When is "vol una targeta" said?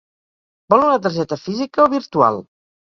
0.75-1.41